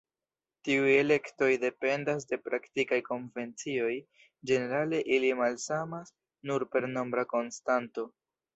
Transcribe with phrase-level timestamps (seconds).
[0.67, 3.93] Tiuj elektoj dependas de praktikaj konvencioj,
[4.53, 6.13] ĝenerale ili malsamas
[6.53, 8.11] nur per nombra konstanto.